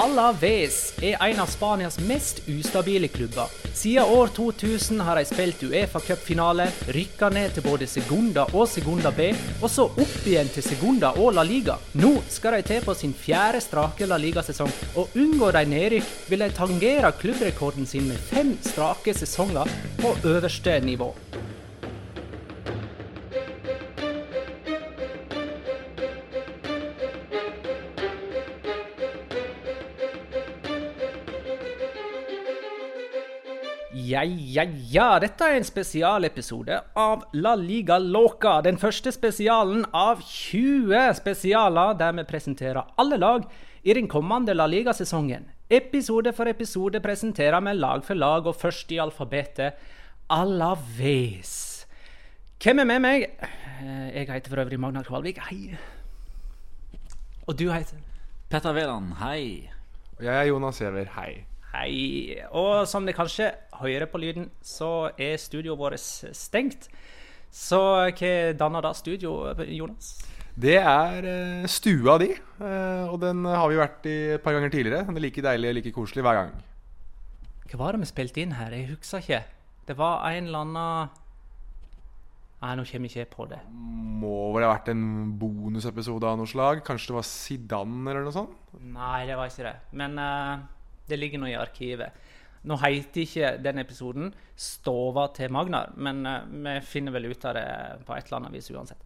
Alaves 0.00 0.94
er 1.04 1.18
en 1.20 1.42
av 1.42 1.50
Spanias 1.52 1.98
mest 2.08 2.38
ustabile 2.48 3.08
klubber. 3.12 3.50
Siden 3.76 4.08
år 4.08 4.30
2000 4.32 5.00
har 5.04 5.18
de 5.18 5.26
spilt 5.28 5.60
Uefa-cupfinale, 5.66 6.70
rykka 6.96 7.28
ned 7.28 7.52
til 7.52 7.66
både 7.66 7.88
Segunda 7.90 8.46
og 8.56 8.64
Segunda 8.72 9.12
B, 9.12 9.28
og 9.60 9.68
så 9.68 9.90
opp 9.90 10.16
igjen 10.24 10.48
til 10.54 10.64
Segunda 10.64 11.12
og 11.20 11.34
La 11.36 11.44
Liga. 11.44 11.76
Nå 12.00 12.14
skal 12.32 12.56
de 12.56 12.64
til 12.70 12.84
på 12.86 12.96
sin 12.96 13.12
fjerde 13.12 13.60
strake 13.60 14.08
La 14.08 14.16
Liga-sesong, 14.16 14.72
og 14.96 15.12
unngår 15.20 15.58
de 15.58 15.66
nedrykk, 15.74 16.14
vil 16.32 16.46
de 16.46 16.54
tangere 16.56 17.12
klubbrekorden 17.20 17.84
sin 17.84 18.08
med 18.08 18.30
fem 18.32 18.56
strake 18.64 19.12
sesonger 19.20 19.68
på 20.00 20.16
øverste 20.32 20.80
nivå. 20.80 21.12
Ja, 34.10 34.22
ja, 34.24 34.64
ja. 34.90 35.08
Dette 35.22 35.44
er 35.46 35.58
en 35.58 35.66
spesialepisode 35.66 36.78
av 36.98 37.26
La 37.36 37.52
Liga 37.58 37.98
Loca. 38.00 38.56
Den 38.64 38.78
første 38.80 39.12
spesialen 39.14 39.84
av 39.94 40.22
20 40.24 41.12
spesialer 41.20 41.94
der 42.00 42.14
vi 42.16 42.24
presenterer 42.30 42.94
alle 42.98 43.18
lag 43.20 43.44
i 43.84 43.94
den 43.96 44.08
kommende 44.10 44.54
La 44.56 44.66
Liga-sesongen. 44.66 45.44
Episode 45.70 46.32
for 46.34 46.50
episode 46.50 46.98
presenterer 47.04 47.60
vi 47.62 47.74
lag 47.78 48.02
for 48.04 48.18
lag, 48.18 48.46
og 48.50 48.56
først 48.58 48.90
i 48.96 48.98
alfabetet 49.04 49.76
Alaves. 50.30 51.52
Hvem 52.60 52.82
er 52.82 52.88
med 52.90 53.00
meg? 53.04 53.28
Eh, 53.80 54.08
Jeg 54.16 54.26
heter 54.32 54.50
for 54.50 54.64
øvrig 54.64 54.80
Magnar 54.80 55.04
Kvalvik. 55.06 55.38
Hei. 55.50 55.76
Og 57.46 57.58
du 57.58 57.70
heter? 57.70 57.96
Petter 58.50 58.72
Veland. 58.72 59.14
hei. 59.22 59.70
Og 60.18 60.24
jeg 60.24 60.34
er 60.36 60.48
Jonas 60.50 60.78
Giæver. 60.78 61.06
Hei. 61.14 61.44
Hei. 61.70 62.34
Og 62.50 62.82
som 62.90 63.04
dere 63.06 63.14
kanskje 63.14 63.46
hører 63.78 64.08
på 64.10 64.18
lyden, 64.18 64.48
så 64.58 65.12
er 65.14 65.38
studioet 65.38 65.78
vårt 65.78 66.02
stengt. 66.02 66.88
Så 67.50 67.78
hva 68.10 68.32
danner 68.58 68.82
da 68.82 68.90
studio, 68.94 69.52
Jonas? 69.66 70.16
Det 70.60 70.74
er 70.76 71.26
eh, 71.30 71.68
stua 71.70 72.16
di, 72.20 72.32
eh, 72.34 73.04
og 73.06 73.20
den 73.22 73.46
har 73.46 73.68
vi 73.70 73.78
vært 73.78 74.08
i 74.10 74.16
et 74.34 74.42
par 74.42 74.56
ganger 74.56 74.72
tidligere. 74.74 75.06
Den 75.06 75.16
er 75.16 75.24
like 75.24 75.44
deilig 75.46 75.70
og 75.70 75.76
like 75.78 75.92
koselig 75.94 76.26
hver 76.26 76.40
gang. 76.40 76.50
Hva 77.70 77.78
var 77.84 77.94
det 77.94 78.02
vi 78.02 78.10
spilte 78.10 78.42
inn 78.42 78.56
her? 78.58 78.74
Jeg 78.74 78.90
husker 78.90 79.22
ikke. 79.22 79.40
Det 79.86 79.96
var 79.98 80.26
en 80.26 80.50
eller 80.50 80.66
annen 80.66 81.16
Nei, 82.60 82.74
nå 82.76 82.82
kommer 82.84 83.08
jeg 83.08 83.24
ikke 83.24 83.36
på 83.38 83.44
det. 83.48 83.58
Må 83.72 84.50
vel 84.52 84.66
ha 84.66 84.74
vært 84.74 84.90
en 84.92 85.30
bonusepisode 85.40 86.28
av 86.28 86.36
noe 86.36 86.50
slag? 86.50 86.82
Kanskje 86.84 87.08
det 87.08 87.16
var 87.16 87.24
Zidane 87.24 88.10
eller 88.10 88.26
noe 88.26 88.34
sånt? 88.34 88.58
Nei, 88.84 89.22
det 89.30 89.38
var 89.38 89.48
ikke 89.48 89.64
det. 89.64 89.72
Men 89.96 90.18
eh, 90.20 90.66
det 91.10 91.18
ligger 91.18 91.42
nå 91.42 91.50
i 91.50 91.58
arkivet. 91.58 92.28
Nå 92.68 92.76
heter 92.82 93.24
ikke 93.24 93.50
den 93.64 93.80
episoden 93.80 94.32
'Stova 94.56 95.30
til 95.32 95.52
Magnar', 95.52 95.94
men 95.96 96.26
eh, 96.26 96.48
vi 96.50 96.80
finner 96.84 97.12
vel 97.12 97.30
ut 97.32 97.44
av 97.44 97.54
det 97.56 97.68
på 98.04 98.16
et 98.16 98.26
eller 98.26 98.36
annet 98.36 98.52
vis 98.52 98.70
uansett. 98.70 99.00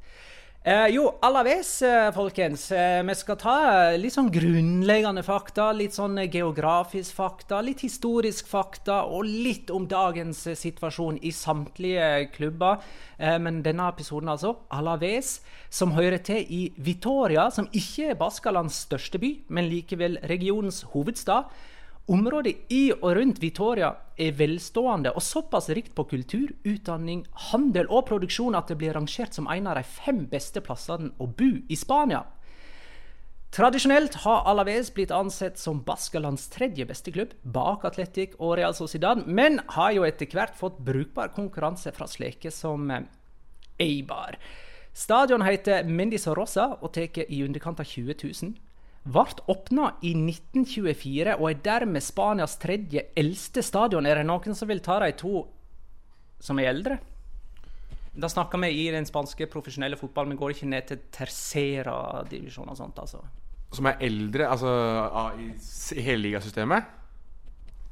Eh, 0.64 0.88
jo, 0.96 1.04
Alaves, 1.22 1.82
eh, 1.82 2.10
folkens. 2.10 2.70
Vi 3.04 3.14
skal 3.14 3.36
ta 3.36 3.56
litt 4.00 4.14
sånn 4.14 4.30
grunnleggende 4.32 5.22
fakta, 5.22 5.68
litt 5.76 5.94
sånn 5.94 6.16
geografisk 6.24 7.14
fakta, 7.14 7.60
litt 7.62 7.84
historisk 7.84 8.48
fakta 8.48 9.04
og 9.04 9.28
litt 9.28 9.70
om 9.70 9.86
dagens 9.86 10.40
situasjon 10.58 11.20
i 11.22 11.30
samtlige 11.30 12.32
klubber. 12.32 12.80
Men 13.18 13.62
denne 13.62 13.86
episoden, 13.92 14.32
altså, 14.32 14.56
Alaves, 14.72 15.42
som 15.70 15.92
hører 15.92 16.18
til 16.24 16.42
i 16.48 16.72
Vitoria, 16.76 17.50
som 17.50 17.68
ikke 17.70 18.10
er 18.10 18.18
Baskalands 18.18 18.80
største 18.88 19.20
by, 19.20 19.44
men 19.48 19.68
likevel 19.68 20.18
regionens 20.24 20.82
hovedstad. 20.96 21.52
Området 22.04 22.52
i 22.68 22.90
og 22.92 23.14
rundt 23.16 23.38
Vitoria 23.40 23.94
er 24.20 24.34
velstående 24.36 25.14
og 25.16 25.24
såpass 25.24 25.70
rikt 25.72 25.94
på 25.96 26.04
kultur, 26.10 26.50
utdanning, 26.68 27.22
handel 27.48 27.88
og 27.88 28.04
produksjon 28.10 28.56
at 28.58 28.68
det 28.68 28.76
blir 28.82 28.92
rangert 28.92 29.32
som 29.32 29.48
en 29.48 29.70
av 29.70 29.78
de 29.78 29.84
fem 29.88 30.26
beste 30.28 30.60
plassene 30.60 31.14
å 31.16 31.28
bo 31.32 31.48
i 31.64 31.78
Spania. 31.80 32.20
Tradisjonelt 33.54 34.18
har 34.24 34.44
Alaves 34.50 34.90
blitt 34.92 35.14
ansett 35.14 35.56
som 35.62 35.80
Baskalands 35.86 36.48
tredje 36.52 36.84
beste 36.84 37.14
klubb, 37.14 37.32
bak 37.40 37.86
Atletic 37.88 38.34
og 38.36 38.58
Real 38.58 38.76
Sociedad, 38.76 39.24
men 39.24 39.62
har 39.76 39.94
jo 39.96 40.04
etter 40.04 40.28
hvert 40.28 40.58
fått 40.58 40.82
brukbar 40.84 41.32
konkurranse 41.32 41.94
fra 41.94 42.08
slike 42.10 42.52
som 42.52 42.90
eh, 42.90 43.08
Eibar. 43.80 44.36
Stadion 44.92 45.46
heter 45.46 45.88
Mendizorosa 45.88 46.74
og 46.82 46.92
tar 46.98 47.24
i 47.24 47.40
underkant 47.46 47.80
av 47.80 47.88
20 47.88 48.20
000 48.20 48.73
ble 49.04 49.24
åpna 49.52 49.90
i 50.02 50.14
1924 50.16 51.36
og 51.36 51.48
er 51.50 51.62
dermed 51.64 52.02
Spanias 52.02 52.56
tredje 52.60 53.04
eldste 53.16 53.62
stadion. 53.62 54.06
Er 54.06 54.22
det 54.22 54.28
noen 54.28 54.56
som 54.56 54.70
vil 54.70 54.80
ta 54.84 54.98
de 55.02 55.12
to 55.20 55.44
som 56.40 56.58
er 56.60 56.72
eldre? 56.72 56.98
Da 58.14 58.30
snakker 58.30 58.60
vi 58.62 58.70
i 58.84 58.90
den 58.94 59.06
spanske 59.06 59.48
profesjonelle 59.50 59.98
fotballen. 59.98 60.36
Vi 60.36 60.40
går 60.40 60.54
ikke 60.54 60.70
ned 60.70 60.86
til 60.88 61.00
tercera-divisjon 61.12 62.70
og 62.70 62.78
sånt. 62.78 62.98
altså. 63.02 63.24
Som 63.74 63.88
er 63.90 63.98
eldre, 64.06 64.46
altså 64.48 64.70
i 65.34 66.04
hele 66.04 66.28
ligasystemet? 66.28 66.92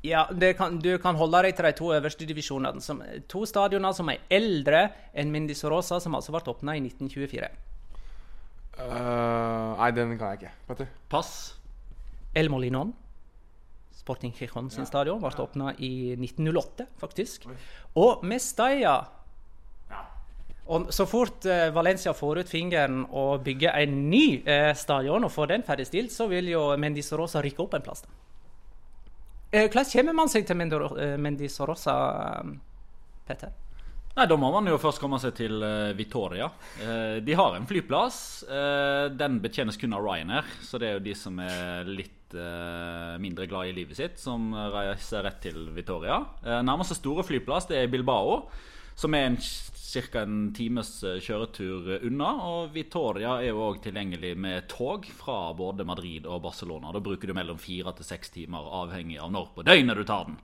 Ja, 0.03 0.27
det 0.31 0.57
kan, 0.59 0.79
Du 0.83 0.97
kan 0.99 1.15
holde 1.15 1.43
deg 1.43 1.57
til 1.57 1.67
de 1.67 1.73
to 1.79 1.91
øverste 1.95 2.27
divisjonene. 2.27 2.81
Som, 2.81 3.03
to 3.29 3.45
stadioner 3.47 3.93
som 3.93 4.09
er 4.11 4.23
eldre 4.31 4.89
enn 5.15 5.31
Mindisorosa, 5.35 6.01
som 6.01 6.15
altså 6.15 6.35
ble 6.35 6.43
åpna 6.55 6.77
i 6.79 6.83
1924. 6.87 7.51
Eh, 8.79 9.77
Nei, 9.79 9.91
den 9.97 10.17
kan 10.19 10.33
jeg 10.33 10.43
ikke. 10.43 10.53
Petter? 10.69 10.93
Pass. 11.13 11.33
El 12.35 12.51
Molinon. 12.51 12.95
Sporting 13.93 14.33
Chichon 14.35 14.71
sin 14.73 14.87
stadion 14.89 15.21
ble 15.23 15.31
åpna 15.45 15.75
i 15.79 16.15
1908, 16.17 16.89
faktisk. 16.99 17.45
Og 17.95 18.25
Mestalla 18.27 18.97
og 20.73 20.93
så 20.95 21.05
fort 21.11 21.45
eh, 21.51 21.69
Valencia 21.75 22.13
får 22.15 22.43
ut 22.43 22.51
fingeren 22.51 23.01
og 23.11 23.43
bygger 23.45 23.75
en 23.83 23.97
ny 24.11 24.43
eh, 24.47 24.71
stadion 24.79 25.27
og 25.27 25.33
får 25.35 25.51
den 25.51 25.65
ferdigstilt, 25.67 26.13
så 26.15 26.29
vil 26.31 26.53
jo 26.53 26.63
Mendisorosa 26.79 27.43
rykke 27.43 27.65
opp 27.65 27.75
en 27.75 27.85
plass. 27.85 28.05
Eh, 29.53 29.67
hvordan 29.67 29.91
kommer 29.91 30.17
man 30.17 30.31
seg 30.33 30.47
til 30.47 30.57
Mendisorosa, 31.21 31.97
eh, 32.45 32.55
Petter? 33.27 33.51
Nei, 34.13 34.27
Da 34.29 34.37
må 34.37 34.51
man 34.53 34.67
jo 34.69 34.77
først 34.77 35.01
komme 35.01 35.17
seg 35.23 35.33
til 35.39 35.63
uh, 35.65 35.95
Vitoria. 35.97 36.51
Uh, 36.83 37.17
de 37.25 37.37
har 37.39 37.55
en 37.57 37.69
flyplass. 37.69 38.17
Uh, 38.45 39.09
den 39.09 39.39
betjenes 39.41 39.81
kun 39.81 39.97
av 39.97 40.05
Ryanair, 40.05 40.51
så 40.61 40.77
det 40.81 40.91
er 40.91 40.99
jo 40.99 41.07
de 41.07 41.15
som 41.17 41.41
er 41.41 41.89
litt 41.89 42.19
mindre 42.33 43.45
glad 43.45 43.69
i 43.69 43.75
livet 43.77 43.99
sitt, 43.99 44.15
som 44.17 44.55
reiser 44.73 45.21
rett 45.21 45.43
til 45.45 45.67
Vitoria. 45.77 46.15
Nærmeste 46.65 46.97
store 46.97 47.21
flyplass 47.29 47.67
det 47.69 47.77
er 47.77 47.91
Bilbao, 47.93 48.39
som 48.97 49.13
er 49.13 49.27
en 49.27 49.37
ca. 49.37 50.23
en 50.23 50.39
times 50.57 50.95
kjøretur 51.21 51.91
unna. 52.09 52.31
Og 52.49 52.73
Vitoria 52.73 53.35
er 53.37 53.51
jo 53.51 53.67
òg 53.67 53.83
tilgjengelig 53.85 54.33
med 54.41 54.65
tog 54.73 55.05
fra 55.13 55.53
både 55.53 55.85
Madrid 55.85 56.25
og 56.25 56.41
Barcelona. 56.47 56.89
Da 56.97 57.05
bruker 57.05 57.29
du 57.29 57.37
mellom 57.37 57.61
fire 57.61 57.93
til 57.99 58.09
seks 58.15 58.33
timer, 58.33 58.65
avhengig 58.81 59.21
av 59.21 59.29
når 59.37 59.53
på 59.53 59.69
døgnet 59.69 60.01
du 60.01 60.07
tar 60.09 60.31
den. 60.31 60.41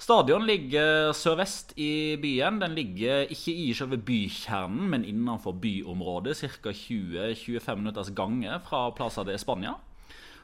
Stadion 0.00 0.46
ligger 0.48 1.12
sørvest 1.12 1.74
i 1.76 2.16
byen. 2.20 2.56
Den 2.62 2.72
ligger 2.72 3.28
ikke 3.28 3.52
i 3.52 3.68
selve 3.76 3.98
bykjernen, 4.00 4.88
men 4.88 5.04
innenfor 5.04 5.52
byområdet. 5.60 6.38
Ca. 6.40 6.72
20-25 6.72 7.76
minutters 7.76 8.10
gange 8.16 8.54
fra 8.64 8.86
Plaza 8.96 9.26
de 9.28 9.36
Spania. 9.38 9.74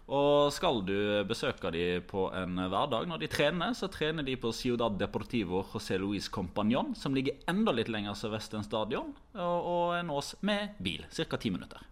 Og 0.07 0.53
skal 0.55 0.85
du 0.87 1.25
besøke 1.27 1.73
dem 1.75 2.05
på 2.07 2.29
en 2.37 2.61
hverdag 2.69 3.09
når 3.11 3.25
de 3.25 3.31
trener, 3.33 3.73
så 3.75 3.89
trener 3.91 4.23
de 4.23 4.37
på 4.39 4.53
Ciudad 4.55 5.01
Deportivo 5.01 5.65
José 5.73 5.97
Luis 5.99 6.29
Compagnon, 6.31 6.93
som 6.95 7.17
ligger 7.17 7.41
enda 7.51 7.75
litt 7.75 7.91
lenger 7.91 8.15
sørvest 8.15 8.55
enn 8.55 8.67
stadion, 8.67 9.11
og, 9.35 9.67
og 9.73 9.97
nås 10.07 10.37
med 10.47 10.77
bil. 10.79 11.09
Ca. 11.11 11.41
ti 11.41 11.51
minutter. 11.51 11.83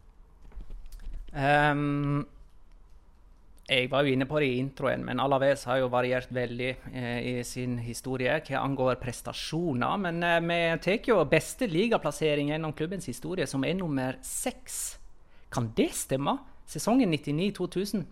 Ehm, 1.34 2.22
jeg 3.64 3.88
var 3.88 4.04
jo 4.04 4.12
inne 4.12 4.26
på 4.28 4.40
det 4.42 4.48
i 4.52 4.58
introen, 4.60 5.06
men 5.06 5.20
Alaves 5.24 5.62
har 5.64 5.78
jo 5.80 5.86
variert 5.92 6.28
veldig 6.34 6.70
eh, 6.92 7.20
i 7.30 7.44
sin 7.48 7.78
historie 7.80 8.34
hva 8.44 8.60
angår 8.60 8.98
prestasjoner. 9.00 10.02
Men 10.04 10.20
eh, 10.20 10.40
vi 10.44 10.58
tar 10.84 11.08
jo 11.08 11.22
beste 11.28 11.68
ligaplassering 11.70 12.52
gjennom 12.52 12.74
klubbens 12.76 13.08
historie, 13.08 13.46
som 13.48 13.64
er 13.64 13.78
nummer 13.78 14.18
seks. 14.20 14.98
Kan 15.54 15.70
det 15.78 15.94
stemme? 15.96 16.36
Sesongen 16.68 17.14
99-2000. 17.16 18.04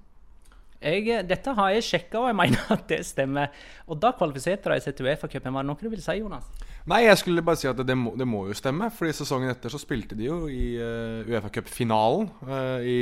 Eh, 0.82 1.10
dette 1.28 1.54
har 1.58 1.74
jeg 1.76 1.84
sjekka, 1.86 2.22
og 2.22 2.30
jeg 2.30 2.38
mener 2.40 2.72
at 2.72 2.86
det 2.88 3.02
stemmer. 3.06 3.52
Og 3.86 4.00
da 4.00 4.14
kvalifiserte 4.16 4.72
de 4.72 4.80
seg 4.82 4.96
til 4.96 5.10
Uefa-cupen. 5.10 5.52
Var 5.52 5.66
det 5.66 5.68
noe 5.68 5.82
du 5.82 5.90
ville 5.92 6.04
si, 6.04 6.16
Jonas? 6.18 6.48
Nei, 6.88 7.04
jeg 7.04 7.20
skulle 7.20 7.44
bare 7.44 7.60
si 7.60 7.68
at 7.70 7.84
det 7.86 7.98
må, 7.98 8.14
det 8.18 8.26
må 8.26 8.46
jo 8.48 8.56
stemme. 8.56 8.88
Fordi 8.94 9.12
sesongen 9.20 9.52
etter 9.52 9.72
så 9.72 9.80
spilte 9.82 10.16
de 10.18 10.30
jo 10.30 10.40
i 10.48 10.64
uh, 10.80 11.28
Uefa-cupfinalen 11.28 12.32
uh, 12.48 12.80
I 12.80 12.98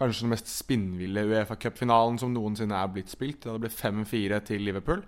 kanskje 0.00 0.24
den 0.24 0.32
mest 0.32 0.50
spinnville 0.50 1.26
Uefa 1.28 1.58
Cup-finalen 1.60 2.18
som 2.20 2.32
noensinne 2.34 2.76
er 2.76 2.90
blitt 2.92 3.12
spilt. 3.12 3.44
Da 3.44 3.54
det 3.54 3.66
ble 3.66 3.72
5-4 3.72 4.40
til 4.48 4.66
Liverpool. 4.66 5.04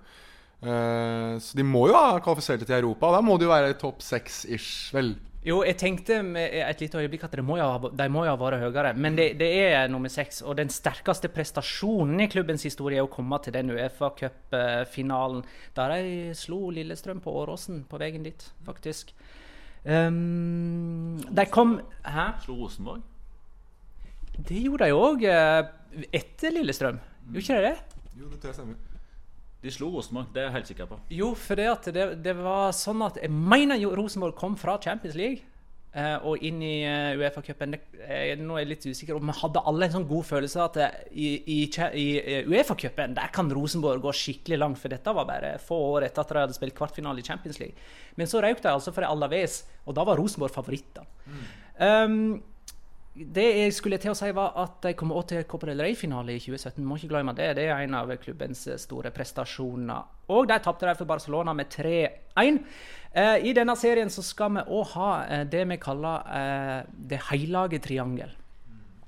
Eh, 0.62 1.34
så 1.42 1.58
de 1.58 1.66
må 1.66 1.88
jo 1.90 1.98
ha 1.98 2.20
kvalifisert 2.22 2.62
seg 2.62 2.70
til 2.70 2.80
Europa. 2.82 3.10
Da 3.16 3.22
må 3.24 3.38
de 3.38 3.48
jo 3.48 3.52
være 3.54 3.78
topp 3.80 4.02
seks-ish, 4.04 4.92
vel. 4.94 5.14
Jo, 5.42 5.56
jeg 5.66 5.74
tenkte 5.74 6.20
med 6.22 6.52
et 6.54 6.82
lite 6.84 7.00
øyeblikk 7.00 7.24
at 7.26 7.32
det 7.34 7.42
må 7.42 7.56
jo 7.58 7.64
ha, 7.66 7.90
de 7.98 8.04
må 8.14 8.22
jo 8.22 8.30
ha 8.30 8.38
vært 8.38 8.62
høyere. 8.62 8.92
Men 8.94 9.16
det, 9.18 9.32
det 9.40 9.48
er 9.64 9.90
nummer 9.90 10.12
seks. 10.12 10.38
Og 10.46 10.54
den 10.60 10.70
sterkeste 10.70 11.32
prestasjonen 11.34 12.22
i 12.22 12.28
klubbens 12.30 12.62
historie 12.68 13.00
er 13.02 13.08
å 13.08 13.10
komme 13.10 13.40
til 13.42 13.56
den 13.56 13.72
Uefa-cup-finalen. 13.74 15.42
Der 15.74 15.96
de 15.96 16.36
slo 16.38 16.68
Lillestrøm 16.70 17.24
på 17.24 17.34
Åråsen 17.42 17.82
på 17.90 17.98
veien 17.98 18.22
dit, 18.28 18.46
faktisk. 18.68 19.10
Um, 19.82 21.18
de 21.26 21.44
kom 21.50 21.80
Hæ? 22.06 22.28
Slo 22.44 22.60
Rosenborg? 22.60 23.02
Det 24.38 24.62
gjorde 24.64 24.88
de 24.88 24.96
òg 24.96 25.26
etter 26.12 26.54
Lillestrøm. 26.54 27.02
Gjorde 27.28 27.44
ikke 27.44 27.60
de 27.60 27.68
det? 27.68 28.00
Jo, 28.18 28.30
det 28.32 28.54
stemmer. 28.56 28.80
De 29.62 29.70
slo 29.70 29.92
Rosenborg, 29.94 30.32
det 30.34 30.42
er 30.42 30.48
jeg 30.48 30.54
helt 30.56 30.70
sikker 30.72 30.90
på. 30.90 30.98
Jo, 31.14 31.30
for 31.38 31.58
det, 31.58 31.68
at 31.70 31.88
det, 31.94 32.06
det 32.24 32.34
var 32.40 32.72
sånn 32.74 33.02
at 33.06 33.20
Jeg 33.22 33.30
mener 33.30 33.78
jo 33.78 33.92
Rosenborg 33.94 34.34
kom 34.38 34.56
fra 34.58 34.74
Champions 34.82 35.14
League 35.14 35.44
eh, 35.94 36.16
og 36.26 36.42
inn 36.42 36.58
i 36.66 36.80
uh, 36.82 37.14
Uefa-cupen. 37.20 37.76
Nå 38.42 38.56
er 38.56 38.64
jeg 38.64 38.70
litt 38.72 38.88
usikker 38.88 39.20
om 39.20 39.30
vi 39.30 39.36
hadde 39.38 39.62
alle 39.70 39.86
en 39.86 39.94
sånn 39.94 40.08
god 40.10 40.26
følelse 40.26 40.64
at 40.64 40.80
eh, 40.82 40.98
i, 41.14 41.28
i, 41.46 41.58
i 41.94 42.06
eh, 42.18 42.50
Uefa-cupen 42.50 43.14
der 43.18 43.30
kan 43.34 43.54
Rosenborg 43.54 44.02
gå 44.02 44.16
skikkelig 44.18 44.58
langt, 44.64 44.82
for 44.82 44.90
dette 44.90 45.14
var 45.14 45.30
bare 45.30 45.54
få 45.62 45.78
år 45.92 46.08
etter 46.08 46.24
at 46.24 46.34
de 46.34 46.42
hadde 46.42 46.58
spilt 46.58 46.78
kvartfinale 46.80 47.22
i 47.22 47.28
Champions 47.30 47.62
League. 47.62 47.90
Men 48.18 48.30
så 48.30 48.42
røk 48.42 48.64
de 48.64 48.72
altså 48.72 48.90
for 48.96 49.06
Alaves, 49.06 49.62
og 49.86 49.94
da 49.94 50.08
var 50.10 50.18
Rosenborg 50.18 50.58
favoritter. 50.58 51.06
Um, 51.78 52.42
det 53.12 53.44
jeg 53.44 53.72
skulle 53.76 53.98
til 54.00 54.14
å 54.14 54.16
si 54.16 54.30
var 54.32 54.54
at 54.56 54.78
De 54.86 54.94
kommer 54.96 55.18
også 55.18 55.34
til 55.34 55.44
Copa 55.48 55.68
del 55.68 55.82
Rey-finale 55.84 56.32
i 56.32 56.40
2017. 56.40 56.80
Må 56.84 56.96
ikke 56.96 57.10
glemme 57.12 57.34
det. 57.36 57.50
Det 57.58 57.66
er 57.68 57.84
en 57.84 57.96
av 57.98 58.12
klubbens 58.22 58.64
store 58.80 59.12
prestasjoner. 59.12 60.08
Og 60.32 60.48
de 60.48 60.58
tapte 60.64 60.94
for 60.96 61.10
Barcelona 61.10 61.52
med 61.52 61.68
3-1. 61.74 62.62
Eh, 63.12 63.44
I 63.50 63.52
denne 63.52 63.76
serien 63.76 64.08
så 64.10 64.24
skal 64.24 64.54
vi 64.56 64.64
òg 64.64 64.94
ha 64.94 65.10
eh, 65.26 65.44
det 65.44 65.66
vi 65.68 65.76
kaller 65.82 66.30
eh, 66.38 66.78
det 67.12 67.20
hellige 67.28 67.82
triangel. 67.84 68.32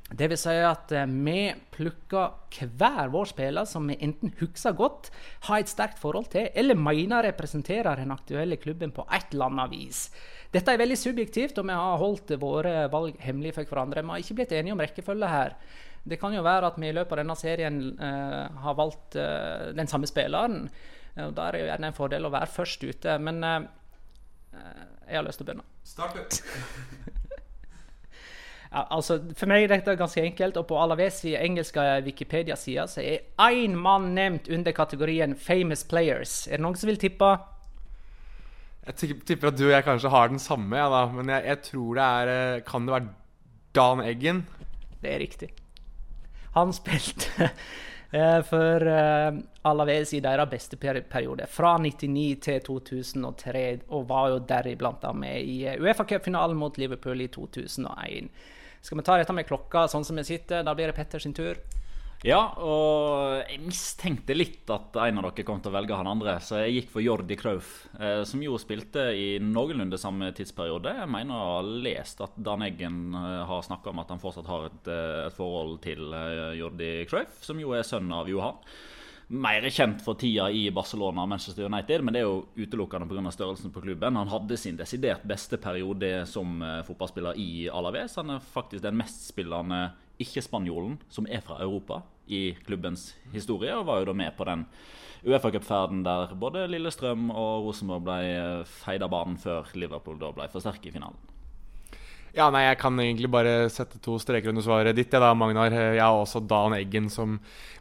Det 0.05 0.27
vil 0.29 0.39
si 0.39 0.53
at 0.61 0.93
eh, 0.93 1.09
vi 1.09 1.39
plukker 1.73 2.67
hver 2.77 3.09
vår 3.13 3.31
spiller 3.31 3.69
som 3.69 3.89
vi 3.89 3.97
enten 4.05 4.35
husker 4.41 4.77
godt, 4.77 5.09
har 5.49 5.63
et 5.63 5.73
sterkt 5.73 5.99
forhold 6.03 6.29
til, 6.35 6.51
eller 6.55 6.77
mener 6.77 7.25
representerer 7.25 8.03
den 8.03 8.13
aktuelle 8.13 8.61
klubben 8.61 8.93
på 8.93 9.07
et 9.09 9.33
eller 9.33 9.49
annet 9.49 9.73
vis. 9.73 10.05
Dette 10.55 10.71
er 10.71 10.79
veldig 10.79 10.99
subjektivt, 11.01 11.59
og 11.59 11.67
vi 11.67 11.79
har 11.81 11.99
holdt 11.99 12.35
våre 12.39 12.85
valg 12.93 13.17
hemmelige 13.25 13.57
for 13.57 13.73
hverandre. 13.73 14.05
Vi 14.05 14.13
har 14.13 14.23
ikke 14.23 14.39
blitt 14.39 14.55
enige 14.55 14.77
om 14.77 14.85
rekkefølge 14.85 15.33
her. 15.33 15.57
Det 16.05 16.21
kan 16.21 16.37
jo 16.37 16.45
være 16.45 16.69
at 16.69 16.77
vi 16.79 16.91
i 16.91 16.95
løpet 16.95 17.17
av 17.17 17.23
denne 17.23 17.37
serien 17.41 17.81
eh, 17.97 18.61
har 18.67 18.77
valgt 18.77 19.17
eh, 19.17 19.73
den 19.75 19.89
samme 19.91 20.07
spilleren. 20.07 20.69
Og 21.25 21.33
Da 21.35 21.49
er 21.49 21.57
det 21.57 21.63
jo 21.63 21.69
gjerne 21.71 21.91
en 21.91 21.97
fordel 21.97 22.29
å 22.29 22.33
være 22.35 22.53
først 22.53 22.85
ute. 22.85 23.17
Men 23.25 23.41
eh, 23.41 23.61
eh, 24.53 24.85
jeg 25.09 25.19
har 25.19 25.27
lyst 25.27 25.41
til 25.41 25.47
å 25.47 25.51
begynne. 25.51 25.67
Start. 25.89 26.43
Ja, 28.75 28.89
altså, 28.91 29.21
for 29.39 29.47
meg 29.47 29.65
er 29.65 29.71
dette 29.71 29.93
ganske 29.95 30.23
enkelt, 30.27 30.57
og 30.59 30.67
på 30.67 30.79
Alaves 30.83 31.21
i 31.29 31.37
engelske 31.39 31.83
Wikipedia-sida 32.03 32.89
så 32.91 33.05
er 33.05 33.21
én 33.39 33.77
mann 33.79 34.09
nevnt 34.17 34.49
under 34.51 34.75
kategorien 34.75 35.37
'famous 35.39 35.85
players'. 35.87 36.49
Er 36.49 36.59
det 36.59 36.65
noen 36.65 36.75
som 36.77 36.91
vil 36.91 36.99
tippe? 36.99 37.29
Jeg 38.87 39.21
tipper 39.25 39.49
at 39.49 39.59
du 39.59 39.69
og 39.69 39.77
jeg 39.77 39.85
kanskje 39.85 40.11
har 40.11 40.29
den 40.29 40.43
samme, 40.43 40.77
ja, 40.77 40.89
da. 40.91 41.07
men 41.07 41.31
jeg, 41.31 41.45
jeg 41.47 41.61
tror 41.71 41.95
det 41.95 42.03
er 42.05 42.33
eh, 42.33 42.63
Kan 42.67 42.87
det 42.87 42.93
være 42.93 43.09
Dan 43.75 44.01
Eggen? 44.01 44.47
Det 45.01 45.13
er 45.13 45.23
riktig. 45.23 45.49
Han 46.55 46.73
spilte 46.73 47.49
eh, 48.19 48.43
for 48.43 48.89
eh, 48.91 49.39
Alaves 49.65 50.13
i 50.15 50.21
deres 50.21 50.51
beste 50.51 50.77
periode, 50.77 51.47
fra 51.47 51.79
99 51.79 52.43
til 52.43 52.61
2003, 52.61 53.65
og 53.89 54.09
var 54.09 54.29
jo 54.35 54.43
deriblant 54.49 55.07
med 55.15 55.41
i 55.47 55.63
Uefa-cupfinalen 55.79 56.59
mot 56.59 56.77
Liverpool 56.79 57.21
i 57.21 57.31
2001. 57.31 58.29
Skal 58.85 59.01
vi 59.01 59.05
ta 59.07 59.17
dette 59.17 59.33
med 59.33 59.47
klokka 59.49 59.87
sånn 59.89 60.05
som 60.05 60.19
vi 60.21 60.27
sitter? 60.29 60.61
Da 60.61 60.75
blir 60.77 60.91
det 60.91 60.97
Petter 60.99 61.23
sin 61.23 61.33
tur. 61.33 61.57
Ja, 62.25 62.41
og 62.57 63.43
jeg 63.49 63.61
mistenkte 63.65 64.37
litt 64.37 64.69
at 64.73 64.97
en 64.97 65.21
av 65.21 65.27
dere 65.27 65.45
kom 65.45 65.59
til 65.61 65.73
å 65.73 65.75
velge 65.75 65.97
han 65.97 66.09
andre, 66.09 66.39
så 66.41 66.63
jeg 66.63 66.79
gikk 66.79 66.93
for 66.95 67.05
Jordi 67.05 67.37
Krauf, 67.37 67.73
eh, 67.99 68.23
som 68.29 68.41
jo 68.45 68.57
spilte 68.61 69.11
i 69.13 69.27
noenlunde 69.45 70.01
samme 70.01 70.31
tidsperiode. 70.37 70.95
Jeg 71.01 71.11
mener 71.13 71.37
å 71.37 71.51
ha 71.51 71.59
lest 71.65 72.21
at 72.25 72.37
Dan 72.37 72.65
Eggen 72.65 73.13
eh, 73.13 73.43
har 73.49 73.65
snakka 73.65 73.93
om 73.93 74.01
at 74.01 74.13
han 74.13 74.23
fortsatt 74.23 74.49
har 74.49 74.71
et, 74.71 74.89
eh, 74.89 75.21
et 75.27 75.37
forhold 75.37 75.83
til 75.85 76.17
Jordi 76.61 76.93
Krauf, 77.09 77.41
som 77.45 77.61
jo 77.61 77.77
er 77.77 77.85
sønn 77.89 78.13
av 78.13 78.29
Johan. 78.33 78.61
Mer 79.29 79.65
kjent 79.73 80.03
for 80.05 80.19
tida 80.21 80.51
i 80.53 80.67
Barcelona 80.75 81.23
og 81.23 81.31
Manchester 81.31 81.65
United, 81.65 82.03
men 82.05 82.13
det 82.13 82.21
er 82.21 82.27
jo 82.27 82.45
utelukkende 82.61 83.09
pga. 83.09 83.31
størrelsen 83.33 83.73
på 83.73 83.81
klubben. 83.81 84.17
Han 84.21 84.29
hadde 84.29 84.59
sin 84.61 84.77
desidert 84.77 85.25
beste 85.25 85.57
periode 85.57 86.27
som 86.29 86.61
eh, 86.63 86.83
fotballspiller 86.85 87.39
i 87.41 87.69
Alaves. 87.73 88.19
Han 88.21 88.35
er 88.37 88.45
faktisk 88.53 88.85
den 88.85 88.99
mestspillende 89.01 89.95
ikke-spanjolen 90.21 90.99
som 91.09 91.27
er 91.27 91.41
fra 91.41 91.57
Europa 91.65 92.03
i 92.29 92.53
klubbens 92.67 93.15
historie, 93.33 93.73
og 93.73 93.87
var 93.89 94.03
jo 94.03 94.13
da 94.13 94.19
med 94.21 94.37
på 94.37 94.45
den 94.45 94.67
Uefa-cupferden 95.25 96.03
der 96.05 96.35
både 96.37 96.67
Lillestrøm 96.69 97.31
og 97.33 97.71
Rosenborg 97.71 98.05
ble 98.05 98.19
eh, 98.29 98.75
feid 98.85 99.03
av 99.03 99.15
banen 99.15 99.41
før 99.41 99.73
Liverpool 99.73 100.21
da 100.21 100.35
ble 100.37 100.53
for 100.53 100.61
sterke 100.61 100.93
i 100.93 100.93
finalen. 100.93 101.34
Ja, 102.35 102.49
nei, 102.51 102.65
Jeg 102.65 102.81
kan 102.81 102.99
egentlig 102.99 103.29
bare 103.31 103.69
sette 103.71 104.01
to 104.03 104.17
streker 104.19 104.51
under 104.51 104.65
svaret 104.65 104.97
ditt. 104.97 105.13
Jeg, 105.13 105.23
da, 105.23 105.31
Magnar. 105.39 105.71
Jeg 105.71 106.03
har 106.03 106.17
også 106.19 106.41
Dan 106.43 106.75
Eggen 106.75 107.07
som 107.13 107.37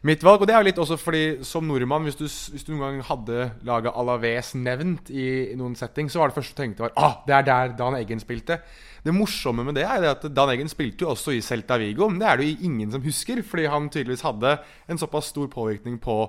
mitt 0.06 0.22
valg. 0.22 0.44
Og 0.44 0.46
det 0.46 0.54
er 0.54 0.62
jo 0.62 0.68
litt 0.68 0.78
også 0.78 0.98
fordi 1.00 1.22
som 1.42 1.66
nordmann, 1.66 2.06
hvis 2.06 2.20
du, 2.20 2.22
hvis 2.28 2.62
du 2.62 2.70
noen 2.70 2.84
gang 2.84 3.00
hadde 3.08 3.48
laget 3.66 3.98
Alaves 3.98 4.52
nevnt 4.54 5.10
i, 5.10 5.26
i, 5.50 5.56
noen 5.58 5.74
setting, 5.74 6.06
så 6.06 6.22
var 6.22 6.30
det 6.30 6.36
første 6.38 6.54
du 6.54 6.60
tenkte 6.60 6.84
var 6.84 6.94
ah, 6.94 7.16
det 7.26 7.34
er 7.34 7.48
der 7.48 7.74
Dan 7.80 7.98
Eggen 7.98 8.22
spilte. 8.22 8.60
Det 9.02 9.16
morsomme 9.16 9.66
med 9.66 9.74
det 9.74 9.88
er 9.90 10.06
at 10.12 10.22
Dan 10.30 10.54
Eggen 10.54 10.70
spilte 10.70 11.02
jo 11.02 11.10
også 11.16 11.34
i 11.34 11.42
Celta 11.42 11.80
Vigo. 11.82 12.06
Men 12.12 12.22
det 12.22 12.30
er 12.30 12.38
det 12.38 12.48
jo 12.52 12.70
ingen 12.70 12.94
som 12.94 13.02
husker, 13.02 13.42
fordi 13.42 13.66
han 13.74 13.90
tydeligvis 13.90 14.22
hadde 14.28 14.54
en 14.86 15.02
såpass 15.02 15.32
stor 15.34 15.50
påvirkning 15.50 15.98
på, 15.98 16.20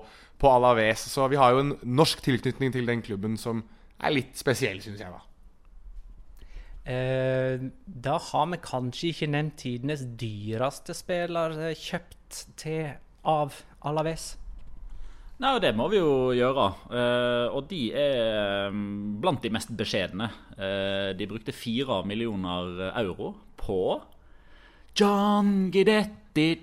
på 0.41 0.55
Alaves. 0.55 1.05
Så 1.13 1.29
vi 1.29 1.37
har 1.37 1.53
jo 1.53 1.61
en 1.61 1.75
norsk 1.85 2.25
tilknytning 2.25 2.73
til 2.73 2.89
den 2.89 3.05
klubben 3.05 3.37
som 3.37 3.61
er 4.01 4.17
litt 4.17 4.33
spesiell, 4.41 4.81
syns 4.81 5.05
jeg. 5.05 5.13
da 5.13 5.34
da 6.85 8.15
har 8.21 8.49
vi 8.51 8.57
kanskje 8.61 9.09
ikke 9.09 9.29
nevnt 9.33 9.55
tidenes 9.57 10.03
dyreste 10.21 10.93
spiller 10.93 11.55
eh, 11.57 11.77
kjøpt 11.77 12.41
til 12.61 12.91
av 13.25 13.55
Alaves. 13.81 14.35
Nei, 15.41 15.57
det 15.59 15.73
må 15.75 15.89
vi 15.91 15.97
jo 15.97 16.29
gjøre. 16.37 16.67
Eh, 16.93 17.47
og 17.57 17.65
de 17.71 17.81
er 17.91 18.69
blant 19.21 19.41
de 19.43 19.51
mest 19.51 19.73
beskjedne. 19.75 20.29
Eh, 20.55 21.09
de 21.17 21.27
brukte 21.27 21.55
fire 21.55 22.03
millioner 22.07 22.91
euro 22.93 23.33
på 23.59 23.79
John 24.95 25.71
Guidetti 25.73 26.53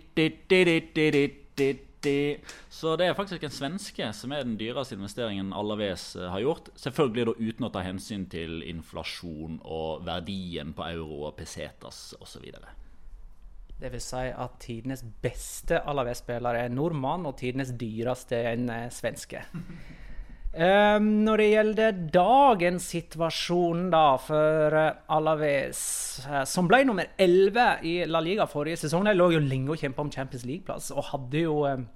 så 2.03 2.95
det 2.99 3.07
er 3.07 3.17
faktisk 3.17 3.45
en 3.47 3.55
svenske 3.55 4.09
som 4.17 4.33
er 4.35 4.45
den 4.47 4.57
dyreste 4.61 4.97
investeringen 4.97 5.53
Alaves 5.55 6.17
eh, 6.17 6.29
har 6.33 6.43
gjort. 6.43 6.71
Selvfølgelig 6.79 7.27
da 7.29 7.35
uten 7.39 7.67
å 7.69 7.73
ta 7.75 7.83
hensyn 7.87 8.27
til 8.33 8.63
inflasjon 8.67 9.61
og 9.63 10.07
verdien 10.07 10.75
på 10.75 10.87
euro 10.89 11.29
og 11.29 11.37
pesetas 11.39 12.13
osv. 12.21 12.49
Det 13.83 13.91
vil 13.91 14.03
si 14.03 14.29
at 14.31 14.59
tidenes 14.63 15.03
beste 15.23 15.81
Alaves-spiller 15.91 16.61
er 16.61 16.75
nordmann, 16.75 17.27
og 17.27 17.39
tidenes 17.41 17.75
dyreste 17.79 18.39
er 18.39 18.53
en 18.57 18.71
eh, 18.71 18.89
svenske. 18.95 19.43
Um, 20.53 21.25
når 21.25 21.41
det 21.41 21.45
gjelder 21.49 22.01
dagens 22.13 22.85
situasjon 22.93 23.87
da 23.95 24.19
for 24.21 24.75
uh, 24.77 24.99
Alaves, 25.17 25.81
uh, 26.27 26.43
som 26.45 26.69
ble 26.69 26.83
nummer 26.85 27.09
11 27.17 27.81
i 27.89 27.95
La 28.05 28.21
Liga 28.21 28.45
forrige 28.45 28.77
sesong 28.83 29.09
De 29.09 29.15
lå 29.17 29.31
jo 29.33 29.41
lenge 29.41 29.73
og 29.73 29.81
kjempa 29.81 30.05
om 30.05 30.13
Champions 30.13 30.45
League-plass 30.45 30.91
og 30.93 31.09
hadde 31.09 31.47
jo 31.47 31.65
um, 31.65 31.89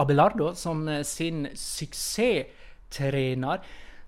Abelardo 0.00 0.54
som 0.56 0.88
sin 1.04 1.50
suksesstrener. 1.52 3.60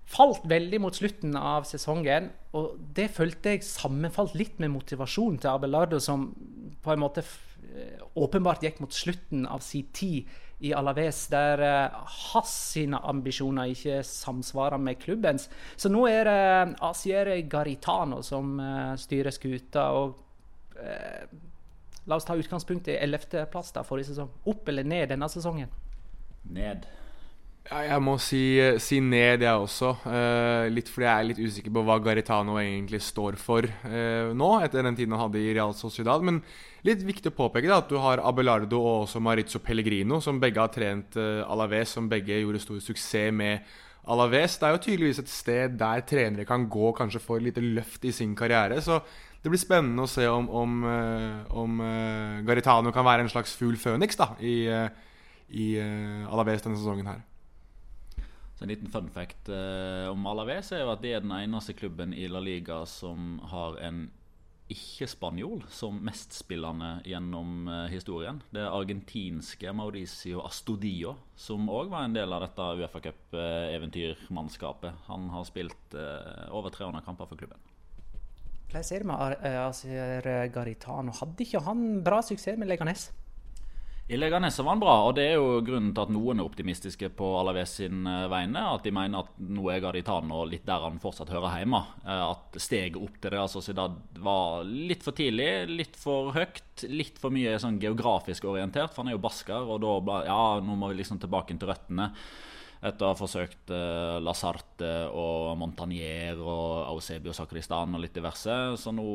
Falt 0.09 0.49
veldig 0.49 0.81
mot 0.81 0.97
slutten 0.97 1.37
av 1.37 1.69
sesongen, 1.69 2.31
og 2.57 2.81
det 2.97 3.11
følte 3.13 3.53
jeg 3.53 3.69
sammenfalt 3.69 4.33
litt 4.33 4.57
med 4.61 4.73
motivasjonen 4.73 5.37
til 5.43 5.53
Abelardo, 5.53 6.01
som 6.01 6.31
på 6.81 6.93
en 6.93 7.03
måte 7.05 7.21
åpenbart 8.15 8.63
gikk 8.63 8.81
mot 8.83 8.93
slutten 8.93 9.45
av 9.47 9.63
sin 9.63 9.87
tid 9.95 10.31
i 10.63 10.71
Alaves, 10.73 11.25
der 11.27 11.61
uh, 11.61 12.11
hans 12.31 12.51
sine 12.71 12.99
ambisjoner 13.03 13.73
ikke 13.73 13.99
samsvarer 14.07 14.79
med 14.79 15.01
klubbens. 15.01 15.49
Så 15.75 15.91
nå 15.91 16.05
er 16.07 16.29
det 16.29 16.77
Asiere 16.85 17.41
Garitano 17.51 18.21
som 18.23 18.55
uh, 18.61 18.93
styrer 18.99 19.35
skuta. 19.35 19.89
og 19.91 20.15
uh, 20.79 21.25
La 22.05 22.19
oss 22.19 22.27
ta 22.27 22.37
utgangspunkt 22.37 22.87
i 22.87 22.99
11.-plass 23.01 23.73
forrige 23.83 24.11
sesong. 24.13 24.29
Opp 24.45 24.69
eller 24.69 24.85
ned 24.87 25.09
denne 25.09 25.29
sesongen? 25.31 25.71
Ned. 26.53 26.85
Ja, 27.65 27.79
jeg 27.81 28.01
må 28.05 28.13
si, 28.21 28.39
si 28.77 28.99
ned, 29.01 29.41
jeg 29.41 29.57
også. 29.57 29.95
Eh, 30.05 30.67
litt 30.69 30.89
fordi 30.91 31.07
jeg 31.07 31.13
er 31.15 31.27
litt 31.31 31.39
usikker 31.41 31.73
på 31.73 31.81
hva 31.87 31.95
Garitano 32.03 32.59
egentlig 32.61 32.99
står 33.01 33.39
for 33.41 33.65
eh, 33.65 34.29
nå, 34.37 34.49
etter 34.61 34.85
den 34.85 34.97
tiden 34.99 35.15
han 35.15 35.23
hadde 35.23 35.41
i 35.41 35.55
Real 35.55 35.73
Sociedad. 35.73 36.21
Men 36.21 36.43
litt 36.85 37.01
viktig 37.07 37.33
å 37.33 37.39
påpeke 37.39 37.71
da, 37.71 37.79
at 37.81 37.89
du 37.89 37.97
har 38.03 38.21
Abelardo 38.21 38.83
og 38.83 39.07
også 39.07 39.23
Marizzo 39.25 39.63
Pellegrino, 39.65 40.21
som 40.21 40.37
begge 40.43 40.61
har 40.61 40.69
trent 40.77 41.17
eh, 41.17 41.41
Alaves, 41.41 41.97
som 41.97 42.11
begge 42.11 42.37
gjorde 42.43 42.61
stor 42.61 42.85
suksess 42.85 43.33
med 43.33 43.75
Alaves. 44.13 44.61
Det 44.61 44.69
er 44.69 44.77
jo 44.77 44.85
tydeligvis 44.85 45.25
et 45.25 45.33
sted 45.33 45.81
der 45.81 46.05
trenere 46.05 46.45
kan 46.45 46.69
gå 46.69 46.93
kanskje 46.93 47.25
få 47.25 47.39
et 47.39 47.49
lite 47.49 47.65
løft 47.65 48.05
i 48.05 48.13
sin 48.13 48.37
karriere. 48.37 48.77
Så 48.77 49.01
det 49.41 49.49
blir 49.49 49.61
spennende 49.61 50.05
å 50.05 50.09
se 50.09 50.29
om, 50.29 50.51
om, 50.53 50.81
om 51.65 51.85
Garitano 52.45 52.93
kan 52.93 53.05
være 53.09 53.25
en 53.25 53.33
slags 53.33 53.57
fugl 53.57 53.77
føniks 53.77 54.21
i, 54.45 54.59
i 55.49 55.71
Alaves 56.29 56.65
denne 56.65 56.77
sesongen 56.77 57.09
her. 57.09 57.25
Så 58.55 58.63
En 58.63 58.71
liten 58.71 58.87
fun 58.91 59.09
fact 59.11 59.49
eh, 59.51 60.07
om 60.07 60.27
Alaves 60.31 60.71
er 60.71 60.85
jo 60.85 60.93
at 60.93 61.01
de 61.03 61.09
er 61.11 61.19
den 61.23 61.33
eneste 61.35 61.73
klubben 61.75 62.13
i 62.15 62.27
La 62.31 62.39
Liga 62.39 62.85
som 62.87 63.35
har 63.51 63.75
en 63.83 64.05
ikke-spanjol 64.71 65.61
som 65.69 65.99
mestspillende 66.01 67.03
gjennom 67.05 67.67
eh, 67.67 67.91
historien. 67.91 68.39
Det 68.55 68.61
er 68.63 68.71
argentinske 68.73 69.73
Mauricio 69.75 70.41
Astudio, 70.47 71.15
som 71.37 71.67
òg 71.69 71.89
var 71.91 72.05
en 72.07 72.15
del 72.15 72.33
av 72.33 72.41
dette 72.47 72.63
Uefa 72.79 72.99
Cup-eventyrmannskapet. 73.03 74.91
Han 75.11 75.29
har 75.35 75.43
spilt 75.51 75.93
eh, 75.93 76.47
over 76.55 76.69
300 76.73 77.03
kamper 77.05 77.27
for 77.29 77.37
klubben. 77.43 77.59
Hvordan 78.65 78.87
ser 78.87 78.99
det 79.03 79.09
med 79.11 79.19
Asier 79.61 80.47
Garitano? 80.51 81.11
Hadde 81.19 81.43
ikke 81.45 81.61
han 81.67 81.79
bra 82.03 82.17
suksess 82.25 82.57
med 82.57 82.67
Leganes? 82.71 83.01
I 84.07 84.17
Leganes 84.17 84.59
var 84.59 84.69
han 84.69 84.79
bra, 84.79 84.93
og 85.07 85.15
det 85.17 85.23
er 85.31 85.39
jo 85.39 85.63
grunnen 85.65 85.89
til 85.89 86.03
at 86.03 86.11
noen 86.13 86.37
er 86.37 86.45
optimistiske 86.45 87.07
på 87.17 87.29
Alaves 87.39 87.71
sin 87.79 88.05
eh, 88.05 88.27
vegne. 88.29 88.61
At 88.75 88.85
de 88.85 88.93
mener 88.93 89.23
at 89.23 89.39
nå 89.41 89.65
er 89.73 89.81
Garitano 89.81 90.43
litt 90.45 90.67
der 90.67 90.85
han 90.85 90.99
fortsatt 91.01 91.31
hører 91.33 91.55
hjemme. 91.57 91.81
Eh, 92.05 92.21
at 92.27 92.59
steget 92.61 92.99
opp 93.01 93.17
til 93.17 93.33
Real 93.33 93.49
Sociedad 93.49 93.97
var 94.21 94.61
litt 94.69 95.01
for 95.01 95.17
tidlig, 95.17 95.49
litt 95.71 95.97
for 95.97 96.29
høyt. 96.37 96.85
Litt 96.91 97.17
for 97.17 97.33
mye 97.33 97.57
sånn 97.57 97.81
geografisk 97.81 98.45
orientert, 98.51 98.93
for 98.93 99.01
han 99.01 99.09
er 99.09 99.17
jo 99.17 99.23
basker, 99.25 99.73
og 99.73 99.81
da 99.81 100.21
Ja, 100.29 100.43
nå 100.61 100.77
må 100.77 100.91
vi 100.91 100.99
liksom 101.01 101.17
tilbake 101.23 101.57
til 101.57 101.73
røttene 101.73 102.11
etter 102.85 103.07
å 103.07 103.11
ha 103.11 103.17
forsøkt 103.17 103.71
eh, 103.73 104.17
Lasarte 104.21 104.91
og 105.09 105.55
Montagnier 105.59 106.39
og 106.41 106.91
Ausebio 106.91 107.33
Sakristan 107.35 107.95
og 107.97 108.03
litt 108.03 108.15
diverse. 108.15 108.55
Så 108.79 108.93
nå 108.93 109.05